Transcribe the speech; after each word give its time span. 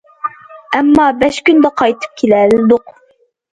ئەمما، 0.77 1.05
بەش 1.19 1.37
كۈندە 1.51 1.73
قايتىپ 1.83 2.19
كېلەلىدۇق. 2.25 2.93